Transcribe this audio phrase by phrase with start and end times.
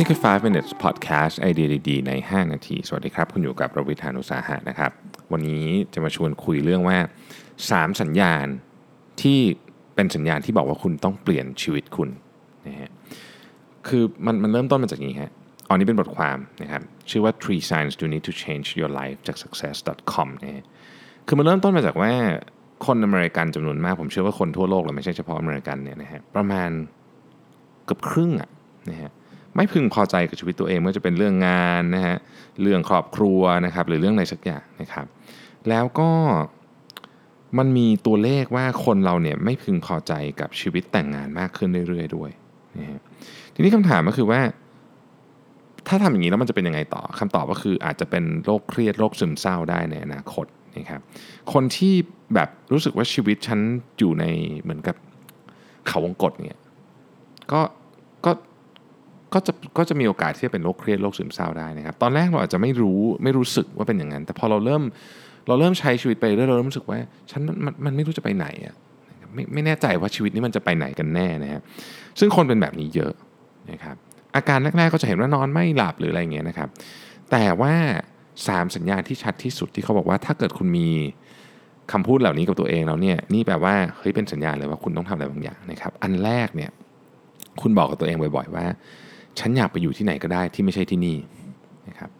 [0.00, 4.90] นี่คือ 5 minutes podcast ไอเดียดีๆ ใน 5 นาที สวัสดีครับ คุณอยู่กับประวิธานุสาหะนะครับ
[5.32, 6.98] วันนี้จะมาชวนคุยเรื่องว่า
[7.48, 8.46] 3 สัญญาณ
[9.22, 9.38] ที่
[9.94, 12.08] เป็นสัญญาณที่บอกว่าคุณต้องเปลี่ยนชีวิตคุณ
[12.66, 12.90] นะฮะ
[13.88, 15.30] คือมันมันเริ่มต้นมาจากนี้ฮะ
[15.68, 20.64] อันนี้เป็นบทความนะครับ ชื่อว่า three signs you need to change your life จาก success.com นะฮะ
[21.26, 22.12] คือมันเริ่มต้นมาจากว่า
[22.86, 26.70] คนอเมริกันจำนวนมาก ผมเชื่อว่าคนทั่วโลกเลยไม่ใช่เฉพาะอเมริกันเนี่ยนะฮะ ประมาณ
[27.84, 28.50] เกือบครึ่งอะ
[28.90, 29.12] นะฮะ
[29.56, 32.16] ไม่พึงพอใจกับชีวิตตัวเองไม่ว่าจะเป็นเรื่องงานนะฮะ
[32.62, 35.06] เรื่องครอบครัวนะครับหรือเรื่องอะไรสักอย่างนะครับ
[35.68, 36.10] แล้วก็
[37.58, 42.30] มันมีตัวเลขว่าคนเราเนี่ยไม่พึงพอใจกับชีวิตแต่งงานมากขึ้นเรื่อยๆด้วย
[42.78, 43.00] นะฮะ
[43.54, 44.40] ทีนี้คำถามก็คือว่า
[45.88, 51.00] ถ้าทำอย่างนี้แล้วมันจะเป็นยังไงต่อคำตอบก็คืออาจจะเป็นโรคเครียดโรคซึมเศร้าได้ในอนาคตนะครับ
[51.52, 51.94] คนที่
[52.34, 53.60] แบบรู้สึกว่าชีวิตฉัน
[53.98, 54.24] อยู่ใน
[54.62, 54.96] เหมือนกับ
[55.88, 56.58] เขาวงกฏเนี่ย
[57.52, 57.60] ก็
[59.34, 64.82] ก็จะก็จะมีโอกาสที่จะเป็นโรคเครียดโรคซึมเศร้าได้นะครับ ตอนแรกเราอาจจะไม่รู้ไม่รู้สึกว่าเป็นอย่างนั้น แต่พอเราเริ่ม
[65.48, 66.98] เราเริ่มใช้ชีวิตไปเรื่อยเราเริ่มรู้สึกว่า
[67.30, 68.74] ฉันมันมันไม่รู้จะไปไหนอะ
[69.34, 71.62] ไม่ไม่แน่ใจว่าชีวิตนี้มันจะไปไหนกันแน่นะครับ
[72.18, 73.12] ซึ่งคนเป็นแบบนี้เยอะ
[73.70, 73.96] นะครับ
[74.36, 76.68] อาการแรกๆก็จะเห็นว่านอนไม่หลับหรืออะไรเงี้ยนะครับ
[77.30, 77.74] แต่ว่า
[78.24, 80.88] 3 สัญญาณที่ชัดที่สุดที่เขาบอกว่าถ้าเกิดคุณมี
[81.92, 86.70] คำพูดเหล่านี้กับตัวเองแล้วเนี่ยนี่แปลว่าเฮ้ยเป็นสัญญาณเลยว่าคุณต้องทำอะไรบางอย่างนะครับ อันแรกเนี่ย
[87.60, 88.66] คุณบอกกับตัวเองบ่อย ๆ ว่า
[89.40, 91.16] ฉันอยากไปอยู่ที่ไหนก็ได้ที่ไม่ใช่ที่นี่
[91.88, 92.10] นะครับ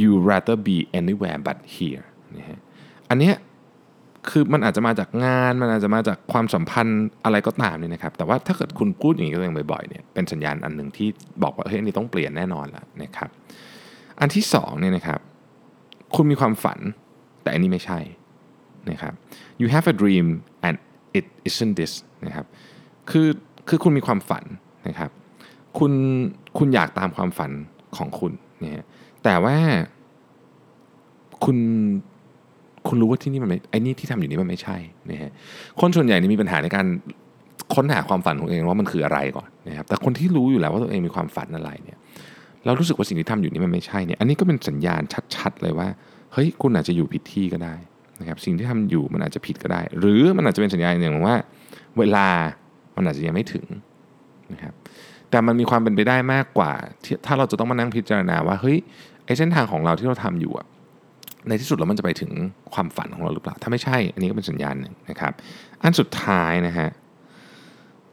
[0.00, 2.04] you rather be anywhere but here
[2.36, 2.58] นะฮะ
[3.10, 3.34] อันเนี้ย
[4.30, 11.08] คือมันอาจจะมาจากงานมันอาจจะมาจากความสัมพันธ์อะไรก็ตามเนี่ยนะครับ แต่ว่าถ้าเกิดคุณพูดอย่างนี้กับตัวเองบ่อยๆเนี่ยเป็นสัญญาณอันหนึ่งที่
[11.42, 13.30] บอกว่าเฮ้ยอันนี้ต้องเปลี่ยนแน่นอนแล้วนะครับ
[14.20, 15.20] อันที่สองเนี่ยนะครับ
[16.14, 16.78] คุณมีความฝัน
[17.42, 17.98] แต่อันนี้ไม่ใช่
[18.90, 19.14] นะครับ
[19.60, 20.26] you have a dream
[20.66, 20.76] and
[21.18, 21.92] it isn't this
[22.26, 22.46] นะครับ
[23.10, 23.28] คือ
[23.68, 24.44] คือคุณมีความฝัน
[24.88, 25.10] นะครับ
[25.78, 25.92] คุณ
[26.58, 27.50] คุณอยากตามความฝัน
[27.96, 28.84] ของคุณเนะฮะ
[29.24, 29.56] แต่ว่า
[31.44, 31.56] คุณ
[32.88, 34.76] คุณรู้ว่าที่นี่มันไม่ไอ้นี่ที่ทำอยู่นี่มันไม่ใช่
[35.10, 35.30] นะฮะ
[35.80, 36.86] คนส่วนใหญ่นี่มีปัญหาในการ
[37.74, 41.98] ค้นหาความฝันของตัวเองว่ามันคืออะไรก่อนนะครับแต่คนที่รู้อยู่แล้วว่าตัวเองมีความฝันอะไรเนี่ย
[42.64, 45.02] เรารู้สึกว่าสิ่งที่ทำอยู่นี่มันไม่ใช่เนี่ยอันนี้ก็เป็นสัญญาณ
[45.36, 45.88] ชัด ๆ เลยว่า
[46.32, 47.74] เฮ้ยคุณอาจจะอยู่ผิดที่ก็ได้
[48.20, 51.36] นะครับสิ่งที่ทำอยู่มันอาจจะผิดก็ได้ หรือมันอาจจะเป็นสัญญาณอย่างหนึ่งว่า
[51.98, 52.26] เวลา
[52.96, 53.66] มันอาจจะยังไม่ถึง
[54.52, 54.74] นะครับ
[55.34, 56.72] แต่มันมีความเป็นไปได้มากกว่า
[57.04, 58.78] ที่ถ้าเราจะต้องมานั่งพิจารณาว่าเฮ้ย
[59.26, 60.66] ไอ้เส้นทางของเราที่เราทำอยู่อะ
[61.48, 62.32] ในที่สุดแล้วมันจะไปถึง
[62.74, 65.32] ความฝันของเราหรือเปล่า ถ้าไม่ใช่ อันนี้ก็เป็นสัญญาณหนึ่งนะครับ
[65.82, 66.88] อันสุดท้ายนะฮะ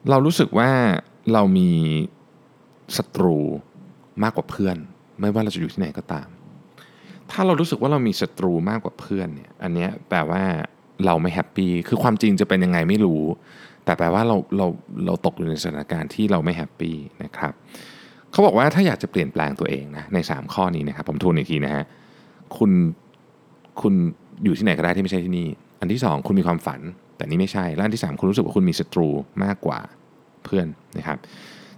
[0.10, 0.70] เรารู้สึกว่า
[1.34, 1.72] เรามี
[2.98, 3.38] ศัตรู
[4.24, 4.78] มากกว่าเพื่อน
[5.20, 6.28] ไม่ว่าเราจะอยู่ที่ไหนก็ตาม
[7.32, 10.44] ถ้าเรารู้สึกว่าเรามีศัตรูมากกว่าเพื่อนเนี่ย อันนี้แปลว่า
[11.06, 13.24] เราไม่แฮปปี้ คือความจริงจะเป็นยังไงไม่รู้
[13.86, 14.68] แต่แปลว่าเราเรา
[15.06, 17.54] เราตกอยู่ในสถานการณ์ที่เราไม่แฮปปี้นะครับ
[18.32, 21.84] เขาบอกว่าถ้าอยากจะเปลี่ยนแปลงตัวเองนะใน 3 ข้อนี้นะครับผมทวนอีกทีนะฮะ
[22.58, 22.72] คุณ
[23.82, 23.94] คุณ
[24.44, 25.48] อยู่ที่ไหนก็ได้ที่ไม่ใช่ที่นี่
[25.80, 26.80] อันที่ 2 คุณมีความฝัน
[27.18, 29.08] แต่นี่ไม่ใช่และอันที่ 3 คุณรู้สึกว่าคุณมีศัตรู
[29.44, 29.80] มากกว่า
[30.44, 31.18] เพื่อนนะครับ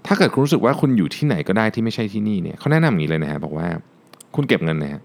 [0.08, 3.68] ถ้าเกิดคุณรู้สึกว่าคุณอยู่ที่ไหนก็ได้ที่ไม่ใช่ที่นี่เนี่ยเขาแนะนำอย่างนี้เลยนะฮะบอกว่า
[4.36, 5.02] คุณเก็บเงินนะฮะ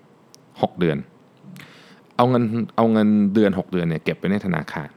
[0.62, 0.97] หกเดือน
[2.16, 2.42] เอาเงิน
[2.76, 4.88] เอาเงินเดือน 6 เดือนเนี่ยเก็บไว้ในธนาคาร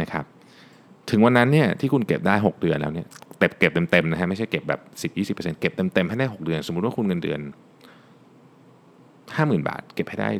[0.00, 0.24] นะครับ
[1.10, 3.06] ถึงวันนั้นเนี่ยที่คุณเก็บได้ 6 เดือนแล้วเนี่ย
[3.38, 4.80] เก็บเก็บเต็มๆนะฮะไม่ใช่เก็บแบบ
[5.14, 7.40] 10-20%เก็บเต็มๆให้ได้ 6 เดือน สมมุติว่าคุณเงินเดือน
[9.08, 10.30] 50,000 บาท เก็บให้ได้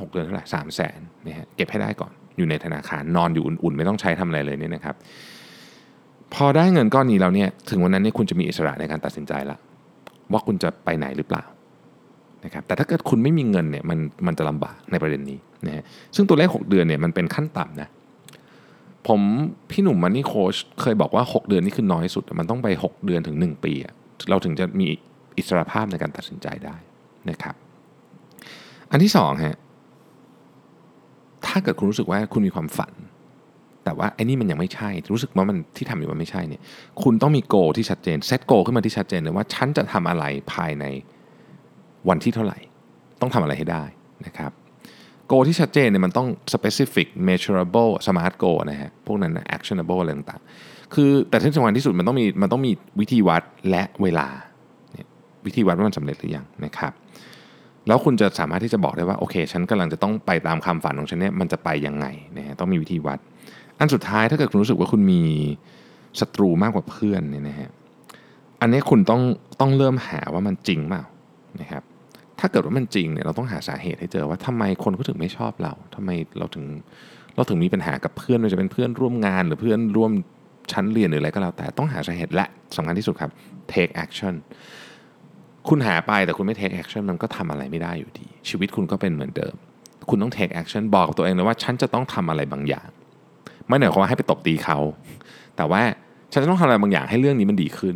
[0.00, 4.94] 6 เดือนเท่าไหร่สามแสนนะฮะเก็บให้ได้ก่อนอยู่ในธนาคารนอนอยู่อุ่นๆ ไม่ต้องใช้ทำอะไรเลยเนี่ยนะครับ
[6.34, 9.56] พอได้เงินก้อนนี้แล้วเนี่ยถึงวันนั้นเนี่ยคุณจะมีอิสระในการตัดสินใจละ
[10.32, 11.44] ว่าคุณจะไปไหนหรือเปล่า
[12.44, 15.84] นะครับแต่ถ้าเกิดคุณไม่มีเงินเนี่ยมันมันจะลำบากในประเด็นนี้นะฮะ
[16.16, 17.88] ซึ่งตัวเลข 6 เดือนเนี่ยมันเป็นขั้นต่ำนะ
[19.06, 19.20] ผม
[19.70, 23.72] พี่หนุ่มมันนี่โค้ชเคยบอกว่า 6 เดือนนี่คือน้อยสุด มันต้องไป 6 เดือนถึง 1 ปี
[24.30, 24.86] เราถึงจะมี
[25.36, 26.76] อิสรภาพในการตัดสินใจได้
[27.30, 27.54] นะครับ
[28.90, 29.56] อันที่สองฮะ
[31.46, 32.92] ถ้าเกิดคุณรู้สึกว่าคุณมีความฝัน
[33.84, 36.62] แต่ว่าไอ้นี่มันยังไม่ใช่ รู้สึกว่ามันที่ทำอยู่มันไม่ใช่เนี่ย
[37.02, 40.84] คุณต้องมีโกที่ชัดเจนเซตโกขึ้นมาที่ชัดเจนเลยว่าฉันจะทำอะไรภายใน
[42.08, 42.58] วันที่เท่าไหร่
[43.20, 43.84] ต้องทำอะไรให้ได้
[44.26, 44.52] นะครับ
[45.26, 54.28] โกที่ชัดเจนเนี่ยมันต้อง specific measurable smart goal นะฮะพวกนั้นนะ actionable อะไรต่างๆคือแต่ที่สำคัญที่สุดมันต้องมีมันต้องมีวิธีวัดและเวลา
[55.46, 56.92] วิธีวัดว่ามันสำเร็จหรือยังนะครับ
[57.86, 62.06] แล้วคุณจะสามารถที่จะบอกได้ว่าโอเค ฉันกำลังจะต้องไปตามคำฝันของฉันเนี่ยมันจะไปยังไง
[62.36, 63.18] นะฮะต้องมีวิธีวัด
[63.78, 65.22] อันสุดท้ายถ้าเกิดคุณรู้สึกว่าคุณมี
[66.20, 67.70] ศัตรูมากกว่าเพื่อนเนี่ยนะฮะ
[68.60, 69.22] อันนี้คุณต้อง
[69.60, 71.02] ต้องเริ่มหาว่ามันจริงเปล่า
[71.60, 71.82] นะครับ
[72.40, 76.64] ถ้าเกิดว่ามันจริงเนี่ยเราต้องหาสาเหตุให้เจอว่าทำไมคนเขาถึงไม่ชอบเราทำไมเราถึง
[77.36, 80.12] เราถึงมีปัญหากับเพื่อนไม่ว่าจะเป็นเพื่อนร่วมงานหรือเพื่อนร่วม
[80.72, 82.46] ชั้นเรียนหรืออะไรก็แล้วแต่ต้องหาสาเหตุและ
[82.76, 83.30] สำคัญที่สุดครับ
[83.72, 84.34] take action
[85.68, 89.54] คุณหาไปแต่คุณไม่ take action มันก็ทำอะไรไม่ได้อยู่ดี ชีวิตคุณก็เป็นเหมือนเดิม
[90.10, 92.88] คุณต้อง take action บอกตัวเองเลยว่าฉันจะต้องทำอะไรบางอย่าง
[93.68, 94.78] ไม่เหนือความว่าให้ไปตบตีเขา
[95.56, 95.82] แต่ว่า
[96.32, 97.94] ฉันจะต้องทำอะไรบางอย่างให้เรื่องนี้มันดีขึ้น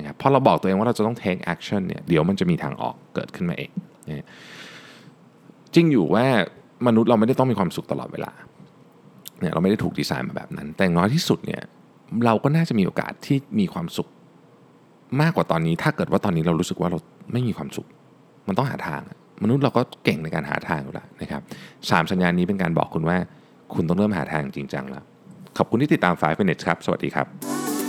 [0.00, 3.70] นะครับพอเราบอกตัวเองว่าเราจะต้อง take action เนี่ยเดี๋ยวมันจะมีทางออกเกิดขึ้นมาเอง
[4.08, 4.26] นะ
[5.74, 6.24] จริงอยู่ว่า
[6.86, 8.32] มนุษย์เราไม่ได้ต้องมีความสุขตลอดเวลา
[9.40, 11.62] เนี่ยเราไม่ได้ถูกดีไซน์มาแบบนั้น แต่น้อยที่สุดเนี่ย
[12.24, 14.08] เราก็น่าจะมีโอกาสที่มีความสุข
[15.20, 16.98] มากกว่าตอนนี้ ถ้าเกิดว่าตอนนี้เรารู้สึกว่าเรา
[17.32, 17.88] ไม่มีความสุข
[18.48, 19.02] มันต้องหาทาง
[19.42, 21.42] มนุษย์เราก็เก่งในการหาทางอยู่แล้วนะครับ
[21.90, 23.16] สามสัญญาณนี้เป็นการบอกคุณว่า
[23.74, 25.04] คุณต้องเริ่มหาทางจริงจังแล้ว
[25.58, 27.79] ขอบคุณที่ติดตาม5 minutes ครับ สวัสดีครับ